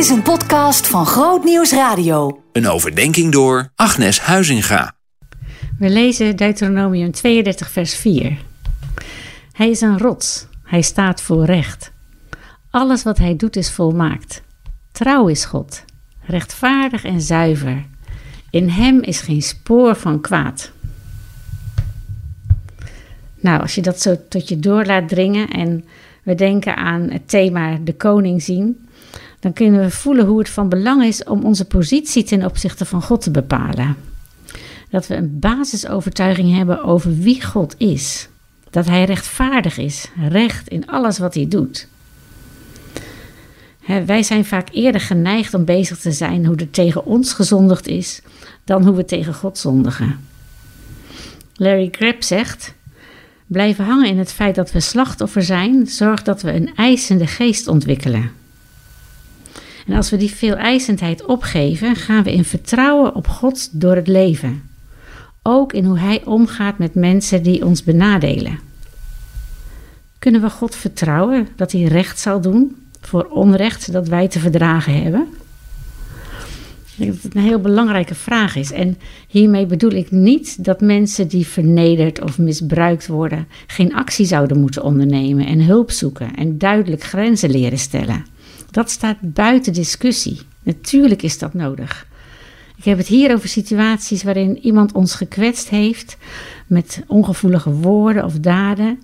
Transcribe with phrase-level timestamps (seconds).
[0.00, 2.42] is een podcast van Groot Nieuws Radio.
[2.52, 4.94] Een overdenking door Agnes Huizinga.
[5.78, 8.38] We lezen Deuteronomium 32, vers 4.
[9.52, 11.92] Hij is een rots, hij staat voor recht.
[12.70, 14.42] Alles wat hij doet is volmaakt.
[14.92, 15.84] Trouw is God,
[16.20, 17.84] rechtvaardig en zuiver.
[18.50, 20.70] In hem is geen spoor van kwaad.
[23.40, 25.84] Nou, als je dat zo tot je door laat dringen en
[26.22, 28.88] we denken aan het thema de koning zien,
[29.40, 33.02] dan kunnen we voelen hoe het van belang is om onze positie ten opzichte van
[33.02, 33.96] God te bepalen.
[34.90, 38.28] Dat we een basisovertuiging hebben over wie God is.
[38.70, 41.88] Dat Hij rechtvaardig is, recht in alles wat Hij doet.
[44.06, 48.22] wij zijn vaak eerder geneigd om bezig te zijn hoe er tegen ons gezondigd is,
[48.64, 50.28] dan hoe we tegen God zondigen.
[51.54, 52.74] Larry Crabb zegt:
[53.46, 57.68] Blijven hangen in het feit dat we slachtoffer zijn, zorgt dat we een eisende geest
[57.68, 58.39] ontwikkelen.
[59.86, 64.62] En als we die veeleisendheid opgeven, gaan we in vertrouwen op God door het leven.
[65.42, 68.58] Ook in hoe Hij omgaat met mensen die ons benadelen.
[70.18, 75.02] Kunnen we God vertrouwen dat Hij recht zal doen voor onrecht dat wij te verdragen
[75.02, 75.26] hebben?
[77.00, 78.72] Ik denk dat het een heel belangrijke vraag is.
[78.72, 84.60] En hiermee bedoel ik niet dat mensen die vernederd of misbruikt worden geen actie zouden
[84.60, 88.24] moeten ondernemen en hulp zoeken en duidelijk grenzen leren stellen.
[88.70, 90.40] Dat staat buiten discussie.
[90.62, 92.06] Natuurlijk is dat nodig.
[92.76, 96.16] Ik heb het hier over situaties waarin iemand ons gekwetst heeft
[96.66, 99.00] met ongevoelige woorden of daden,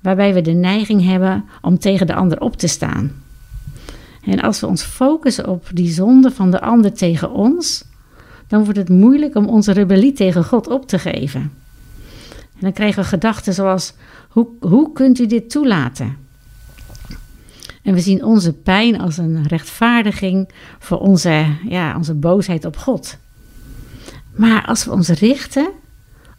[0.00, 3.12] waarbij we de neiging hebben om tegen de ander op te staan.
[4.24, 7.84] En als we ons focussen op die zonde van de ander tegen ons,
[8.46, 11.40] dan wordt het moeilijk om onze rebellie tegen God op te geven.
[12.54, 13.94] En dan krijgen we gedachten zoals:
[14.28, 16.27] hoe, hoe kunt u dit toelaten?
[17.82, 20.48] En we zien onze pijn als een rechtvaardiging
[20.78, 23.18] voor onze, ja, onze boosheid op God.
[24.36, 25.70] Maar als we ons richten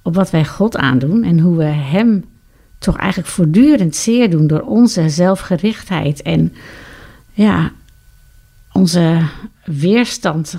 [0.04, 2.26] op wat wij God aandoen en hoe we Hem
[2.78, 6.54] toch eigenlijk voortdurend zeer doen door onze zelfgerichtheid en
[7.34, 7.72] ja,
[8.72, 9.22] onze
[9.66, 10.56] weerstand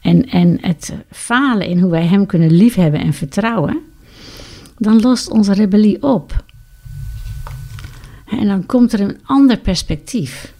[0.00, 3.78] en, en het falen in hoe wij Hem kunnen liefhebben en vertrouwen,
[4.76, 6.44] dan lost onze rebellie op.
[8.30, 10.52] En dan komt er een ander perspectief.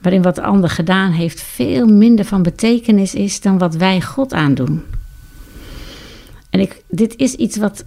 [0.00, 4.32] Waarin wat de ander gedaan heeft veel minder van betekenis is dan wat wij God
[4.32, 4.82] aandoen.
[6.50, 7.84] En ik, dit is iets wat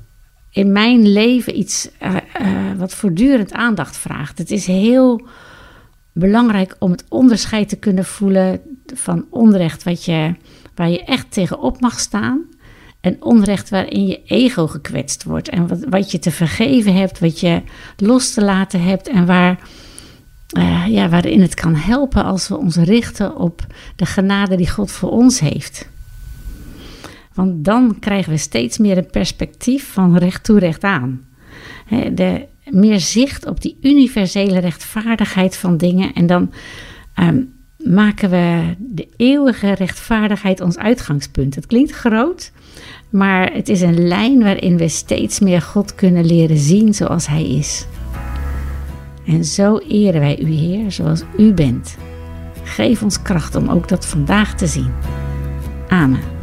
[0.52, 4.38] in mijn leven iets uh, uh, wat voortdurend aandacht vraagt.
[4.38, 5.28] Het is heel
[6.12, 8.62] belangrijk om het onderscheid te kunnen voelen
[8.96, 10.36] van onrecht wat je,
[10.76, 12.46] waar je echt tegenop mag staan.
[13.02, 15.50] En onrecht waarin je ego gekwetst wordt.
[15.50, 17.62] En wat, wat je te vergeven hebt, wat je
[17.98, 19.08] los te laten hebt.
[19.08, 19.60] En waar,
[20.58, 23.66] uh, ja, waarin het kan helpen als we ons richten op
[23.96, 25.90] de genade die God voor ons heeft.
[27.34, 31.26] Want dan krijgen we steeds meer een perspectief van recht toe recht aan.
[32.14, 36.14] De, meer zicht op die universele rechtvaardigheid van dingen.
[36.14, 36.52] En dan
[37.20, 41.56] um, maken we de eeuwige rechtvaardigheid ons uitgangspunt.
[41.56, 42.52] Het klinkt groot,
[43.10, 47.50] maar het is een lijn waarin we steeds meer God kunnen leren zien zoals Hij
[47.50, 47.86] is.
[49.26, 51.98] En zo eren wij U, Heer, zoals U bent.
[52.64, 54.94] Geef ons kracht om ook dat vandaag te zien.
[55.88, 56.36] Amen.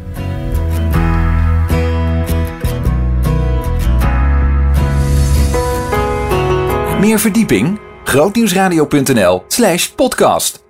[7.00, 7.78] Meer verdieping?
[8.04, 10.63] grootnieuwsradio.nl slash podcast